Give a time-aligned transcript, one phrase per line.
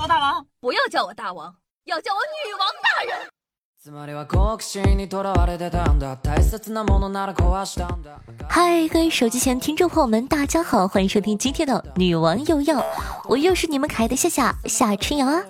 [0.00, 1.52] 我大王，不要叫我大王，
[1.86, 3.28] 要叫我女王大人。
[8.48, 12.78] 嗨，各位手机前听众朋友们，大家好，欢迎收听今天的《女王又要》，
[13.28, 15.42] 我又是你们可爱的夏夏夏春瑶啊。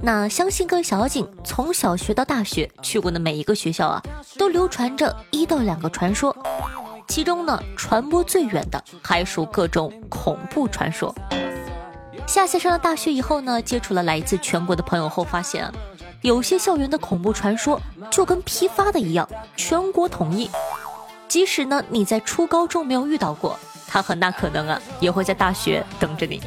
[0.00, 4.00] 那相信各位小妖精从小学到大学去过的每一个学校啊，
[4.38, 6.36] 都流传着一到两个传说，
[7.08, 11.12] 其中呢，传播最远的还属各种恐怖传说。
[12.26, 15.70] 夏夏上了大学以后呢，接触了来自全国的朋友后，发现。
[16.22, 20.48] 有些校园的恐怖传说就跟批发的一样，全国统一。
[21.26, 26.40] 即使呢你在初高中没有遇到过，他很大可能啊也会在大学等着你。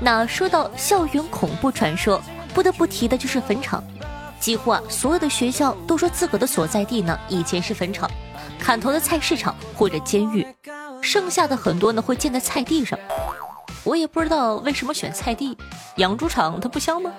[0.00, 2.20] 那说到校园恐怖传说，
[2.52, 3.82] 不得不提的就是坟场。
[4.38, 8.10] 几乎啊所有的学校都说自个的所在地呢以前是坟场、
[8.58, 10.46] 砍头的菜市场或者监狱，
[11.00, 12.98] 剩下的很多呢会建在菜地上。
[13.84, 15.56] 我也不知道为什么选菜地，
[15.96, 17.12] 养猪场它不香吗？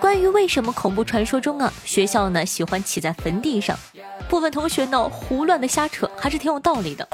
[0.00, 3.76] 关于为什么恐怖传说中啊学校呢喜欢起在坟地上，
[4.28, 7.06] 部分同学呢胡乱的瞎扯，还是挺有道理的。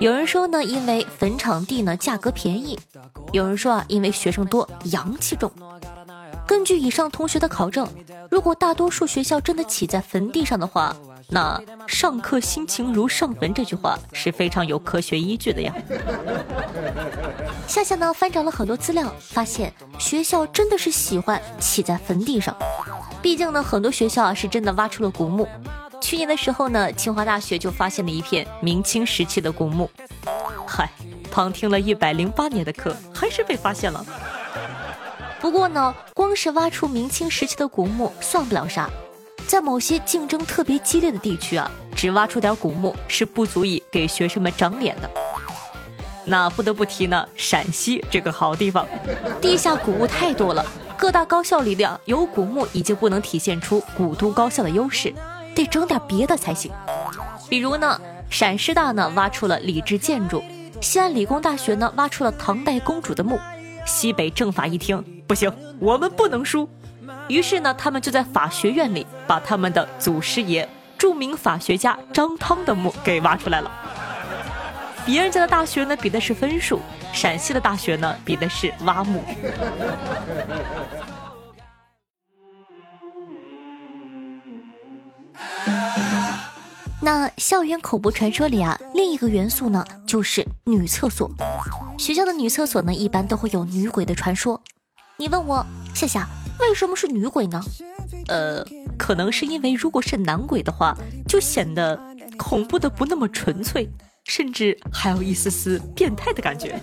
[0.00, 2.76] 有人说呢，因为坟场地呢价格便宜；
[3.32, 5.50] 有人说啊，因为学生多，阳气重。
[6.46, 7.88] 根据以上同学的考证，
[8.28, 10.94] 如果大多数学校真的起在坟地上的话，
[11.28, 15.74] 那上课心情如上坟这句话是非常有科学依据的呀。
[17.66, 22.54] 夏夏呢翻找了很多资料，发现学校真的是喜欢起在坟地上。
[23.22, 25.48] 毕竟呢，很多学校啊是真的挖出了古墓。
[26.00, 29.90] 去年的时候呢，清华大学就发现了一片明清时期的古墓。
[30.66, 30.90] 嗨，
[31.30, 34.04] 旁听了一百零八年的课，还是被发现了。
[35.40, 38.90] 不过呢，光是挖出明清时期的古墓算不了啥。
[39.46, 45.10] 在某些竞争特别激烈的地区啊，只挖出点古墓是不足以给学生们长脸的。
[46.24, 48.86] 那不得不提呢，陕西这个好地方，
[49.40, 50.64] 地下古物太多了。
[50.96, 55.12] 各大高校里的有古墓已经不能体现出古都高校的优势，
[55.54, 56.72] 得整点别的才行。
[57.48, 60.42] 比如呢，陕师大呢挖出了礼制建筑，
[60.80, 63.38] 西安理工大学呢挖出了唐代公主的墓，
[63.84, 66.66] 西北政法一听不行，我们不能输。
[67.28, 73.70] 于是呢，他们就在法学院里把他们的祖师爷、著名法学家张汤的墓给挖出来了。
[75.06, 76.80] 别人家的大学呢比的是分数，
[77.12, 79.22] 陕西的大学呢比的是挖墓。
[87.02, 91.30] 那校园恐怖传说里啊，另一个元素呢就是女厕所。
[91.98, 94.58] 学校的女厕所呢一般都会有女鬼的传说。
[95.18, 96.26] 你问我夏夏。
[96.60, 97.60] 为什么是女鬼呢？
[98.28, 98.64] 呃，
[98.98, 100.96] 可能是因为如果是男鬼的话，
[101.28, 102.00] 就显得
[102.36, 103.88] 恐怖的不那么纯粹，
[104.24, 106.78] 甚至还有一丝丝变态的感觉。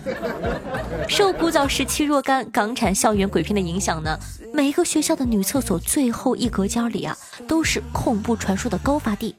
[1.08, 4.18] 受古早时期若干港产校园鬼片的影响呢，
[4.52, 7.16] 每一个学校的女厕所最后一隔间里啊，
[7.48, 9.34] 都是恐怖传说的高发地。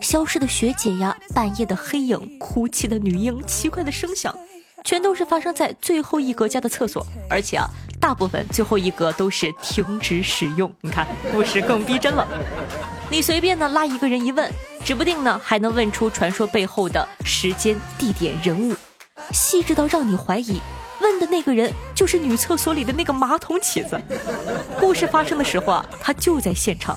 [0.00, 4.36] 消失的学姐呀，半夜的黑影，哭泣的女婴，奇怪的声响，
[4.84, 7.68] 全都是发生在最后一格家的厕所，而且啊。
[8.00, 12.24] 大部分最后一格都是停止使用，你看故事更逼真了。
[13.10, 14.48] 你随便呢拉一个人一问，
[14.84, 18.72] 指不定呢还能问出传说背后的时间、地点、人物，
[19.32, 20.60] 细致到让你怀疑
[21.00, 24.00] 问的那个人就是女厕所里的那个马桶起子。
[24.78, 26.96] 故事发生的时候啊，他就在现场。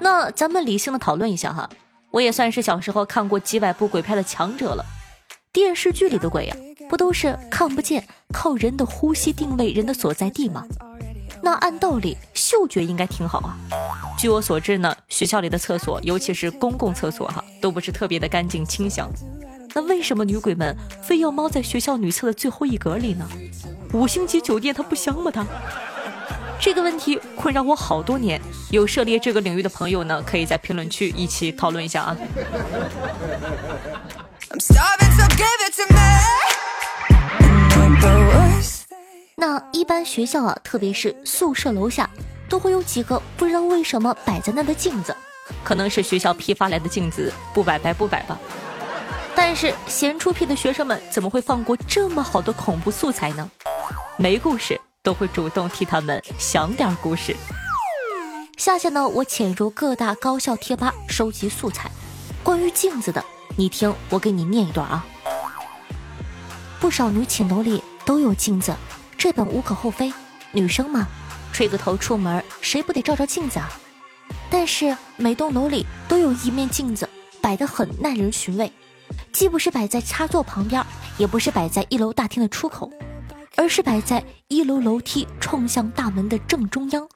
[0.00, 1.70] 那咱们理性的讨论一下哈，
[2.10, 4.84] 我也算是小时候看过几百部鬼片的强者了。
[5.52, 6.56] 电视剧里的鬼呀。
[6.88, 10.64] 不都是看不见，靠人的呼吸定位人的所在地吗？
[11.40, 13.56] 那按道理嗅觉应该挺好啊。
[14.18, 19.08] 据我所知呢，学校里的厕所，尤其是公共厕所哈，都不是特别的干净清香。
[19.74, 23.28] 那为什么女鬼们非要猫在学校女厕的最后一格里呢？
[23.92, 25.30] 五星级酒店它不香吗？
[25.30, 25.46] 它？
[26.60, 28.40] 这个问题困扰我好多年。
[28.70, 32.16] 有涉猎这个领域的朋友呢，可以在评论区一起讨论一下啊。
[39.36, 42.10] 那一般学校啊，特别是宿舍楼下，
[42.48, 45.16] 都会有几个不知道为什么摆在那的镜子，
[45.62, 48.38] 可能是学校批发来的镜子，不摆白不摆吧。
[49.34, 53.48] 但是闲出屁的学生们怎么会放过这么好的恐怖素材呢？
[54.16, 57.36] 没故事都会主动替他们想点故事。
[58.56, 61.88] 下下呢，我潜入各大高校贴吧收集素材，
[62.42, 63.24] 关于镜子的，
[63.56, 65.06] 你听我给你念一段啊。
[66.80, 68.74] 不少女寝楼里都有镜子，
[69.16, 70.12] 这本无可厚非。
[70.52, 71.06] 女生嘛，
[71.52, 73.68] 吹个头出门，谁不得照照镜子啊？
[74.50, 77.08] 但是每栋楼里都有一面镜子，
[77.40, 78.72] 摆得很耐人寻味。
[79.32, 80.84] 既不是摆在插座旁边，
[81.16, 82.90] 也不是摆在一楼大厅的出口，
[83.56, 87.06] 而是摆在一楼楼梯冲向大门的正中央。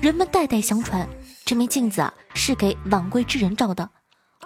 [0.00, 1.08] 人们代代相传，
[1.44, 3.88] 这面镜子啊是给晚归之人照的，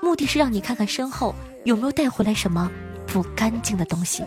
[0.03, 1.35] 目的是让你看看身后
[1.65, 2.71] 有没有带回来什么
[3.13, 4.25] 不干净的东西。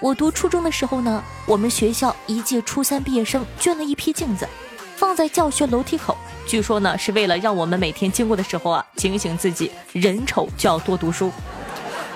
[0.00, 4.48] 我读初中的时候呢，我们学校一届初三毕业生捐了一批镜子，
[4.96, 6.16] 放在教学楼梯口。
[6.46, 11.30] 据说呢，是为了让我们每天经过的时候啊，警醒自己，人丑就要多读书。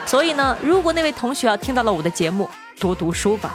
[0.06, 2.48] 所以呢，如果那位同学啊听到了我的节目，
[2.78, 3.54] 多读书吧。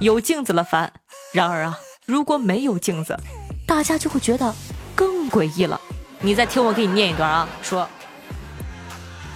[0.00, 0.92] 有镜子了烦，
[1.32, 3.18] 然而啊，如果没有镜子，
[3.66, 4.54] 大家就会觉得
[4.94, 5.80] 更诡异了。
[6.20, 7.88] 你再听我给你念一段啊，说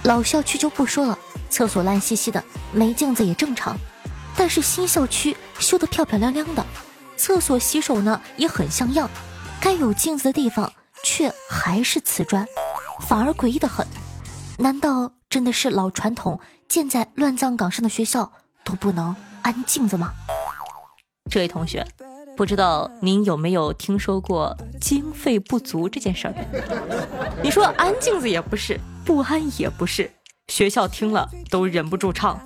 [0.03, 1.17] 老校区就不说了，
[1.49, 3.77] 厕所烂兮兮的，没镜子也正常。
[4.35, 6.65] 但是新校区修得漂漂亮亮的，
[7.15, 9.09] 厕所洗手呢也很像样。
[9.61, 10.71] 该有镜子的地方，
[11.03, 12.45] 却还是瓷砖，
[13.07, 13.87] 反而诡异的很。
[14.57, 18.31] 难道真的是老传统，建在乱葬岗上的学校
[18.65, 20.11] 都不能安镜子吗？
[21.31, 21.87] 这位同学，
[22.35, 26.35] 不知道您有没有听说过经费不足这件事儿？
[27.41, 30.11] 你说安镜子也不是，不安也不是，
[30.47, 32.39] 学校听了都忍不住唱：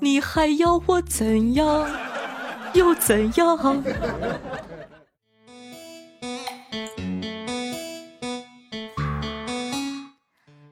[0.00, 1.88] 你还要我怎样？
[2.74, 3.82] 又怎样？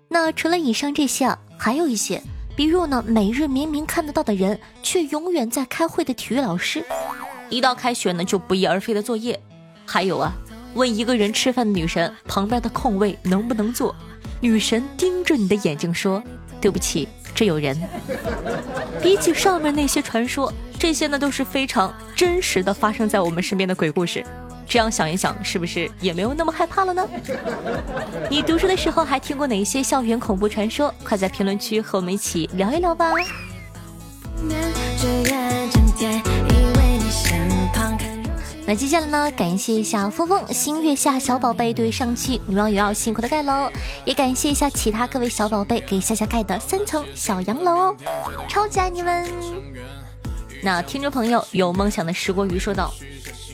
[0.09, 2.23] 那除了以上这些啊，还有一些，
[2.55, 6.85] 比如呢，每日明明看得到的人，却永远在开会的体育老师，
[7.49, 9.41] 一到开学呢就不翼而飞的作业，
[9.87, 10.33] 还有啊，
[10.75, 13.95] 问一个人吃饭的女神旁边的空位能不能坐，
[14.41, 16.23] 女神盯着你的眼睛说
[16.61, 17.77] ：“对不起，这有人。
[19.03, 24.25] ”比起上面那些传说，这些呢都是非常真实的发生在我们身边的鬼故事。
[24.67, 27.09] 这样想一想，是不是也没有那么害怕了呢？
[28.31, 30.95] 你读书的时候还听过哪些校园恐怖传说？
[31.05, 33.13] 快在评论区和我们一起聊一聊吧。
[38.71, 39.29] 那接下来呢？
[39.33, 43.69] 感谢一下峰峰、新月下小宝贝对上期女王有要辛苦的盖楼，
[44.05, 47.97] 也感谢一下其他各位小宝贝给夏夏盖的三层小洋楼哦，
[48.49, 49.29] 超级爱你们！
[50.63, 52.95] 那听众朋友有梦想的石锅鱼说道：“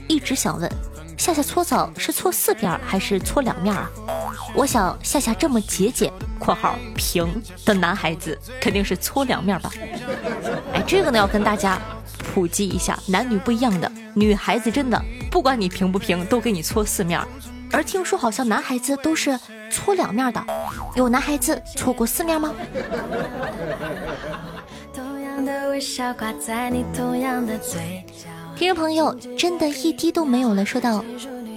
[0.07, 0.71] 一直想问。”
[1.17, 3.91] 夏夏搓澡是搓四边还是搓两面啊？
[4.55, 7.27] 我想夏夏这么节俭（括号平）
[7.65, 9.73] 的男孩子肯定是搓两面吧？
[10.75, 11.81] 哎，这个呢要跟大家
[12.35, 14.99] 普及一下，男女不一样的，女孩子真的
[15.31, 17.21] 不管你平不平，都给你搓四面。
[17.71, 19.39] 而听说好像男孩子都是
[19.71, 20.43] 搓两面的，
[20.95, 22.55] 有男孩子搓过四面吗？
[28.57, 30.65] 听众朋友，真的一滴都没有了。
[30.65, 31.05] 说到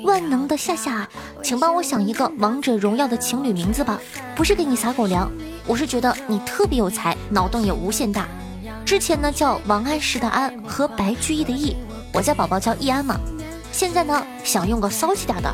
[0.04, 1.08] 万能的夏夏，
[1.42, 3.98] 请帮我想一个王者荣耀的情侣名字吧。
[4.36, 5.32] 不是给你撒狗粮，
[5.66, 8.28] 我是觉得你特别有才，脑洞也无限大。
[8.84, 11.78] 之前呢叫王安石的安和白居易的易，
[12.14, 13.20] 我家宝宝叫易安嘛。
[13.72, 15.54] 现在呢想用个骚气点的，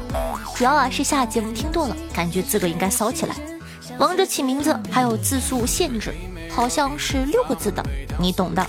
[0.56, 3.36] 主要啊是下节目听多了，感觉自个应该骚起来。
[3.98, 6.14] 王者起名字还有字数限制，
[6.50, 7.84] 好像是六个字的，
[8.20, 8.66] 你懂的。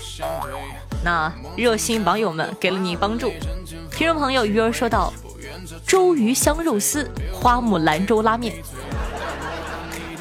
[1.03, 3.31] 那热心网友们给了你帮助。
[3.91, 5.11] 听众朋友鱼儿说道
[5.87, 8.53] ：“周鱼香肉丝，花木兰州拉面。”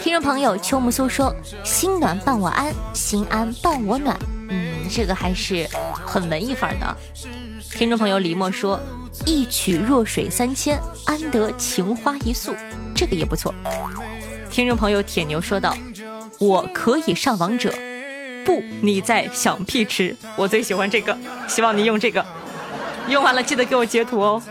[0.01, 1.35] 听众朋友秋木苏说
[1.65, 4.17] ：“心暖伴我安，心安伴我暖。”
[4.49, 5.69] 嗯，这个还是
[6.07, 6.97] 很文艺范儿的。
[7.77, 8.81] 听众朋友李默说
[9.27, 12.57] ：“一曲弱水三千，安得情花一宿。”
[12.97, 13.55] 这个也不错。
[14.51, 15.77] 听众朋友铁牛说道
[16.41, 17.71] ：“我可以上王者。”
[18.47, 20.17] 不，你在想屁吃？
[20.37, 21.15] 我最喜欢这个，
[21.47, 22.25] 希望你用这个。
[23.09, 24.43] 用完了记得给我截图哦。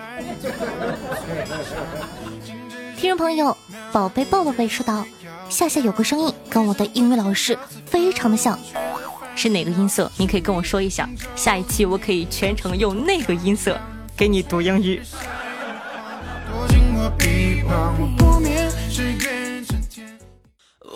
[2.95, 3.57] 听众朋友，
[3.91, 5.03] 宝贝抱抱贝说道
[5.49, 8.59] ：“夏夏有个声音跟我的英语老师非常的像，
[9.35, 10.11] 是哪个音色？
[10.17, 13.77] 你可以跟我说一下，下一期我可以全程用那个音色
[14.15, 15.01] 给你读英语。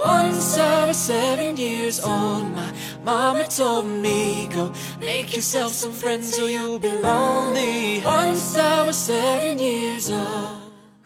[0.01, 2.71] Once I was seven years old, my
[3.03, 8.01] mama told me, Go make yourself some friends or you'll be lonely.
[8.05, 10.58] Once I was seven years old.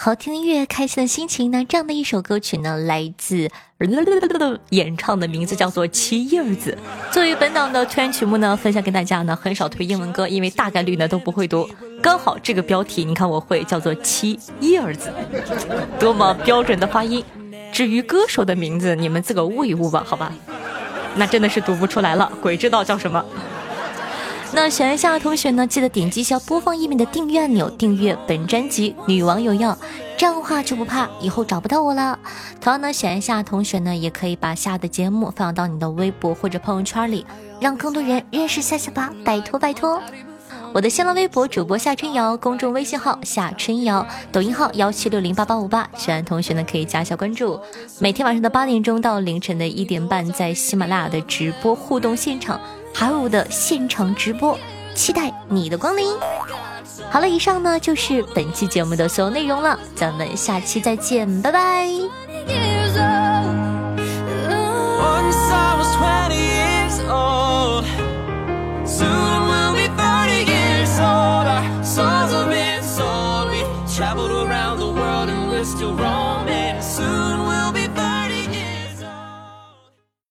[0.03, 1.63] 好听音乐，开心的心情呢？
[1.63, 3.48] 这样的一首歌曲呢，来自
[4.72, 6.77] 演唱的名字叫做《七叶子》。
[7.13, 11.69] 作为本档的推荐曲目呢，分享给大家呢，很少推英文歌，因为大概率呢都不会读。
[12.01, 15.10] 刚好这个标题，你看我会叫做《七叶子》，
[15.98, 17.24] 多么标准的发音。
[17.72, 20.33] 至于歌手的名字，你们自个悟一悟吧，好吧？
[21.15, 23.24] 那真的是读不出来了，鬼知道叫什么。
[24.55, 29.72] 那喜欢夏的同学呢，记得点击一下播放页面的订阅按钮，订阅本专辑《女王有药》，
[30.15, 32.17] 这样的话就不怕以后找不到我了。
[32.62, 37.25] 同样呢，喜欢夏的同学呢，也可以把夏的节目放到你的微博或者朋友圈里，
[37.60, 40.00] 让更多人认识夏夏吧，拜托拜托。
[40.72, 47.60] 我的新浪微博主播夏春瑶，公众微信号夏春瑶，抖音号幺七六零八八五八，喜欢同学呢可以加一下关注。
[48.00, 52.60] 每天晚上的八点钟到凌晨的一点半，在喜马拉雅的直播互动现场，
[52.93, 54.57] 还有我的现场直播，
[54.95, 56.07] 期待你的光临。
[57.09, 61.88] 好了，以上呢就是本期节目的所有内容了，咱们下期再见，拜拜。
[75.63, 76.42] still wrong